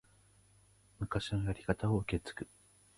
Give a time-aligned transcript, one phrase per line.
[0.97, 2.47] 昔のやり方を受け継ぐ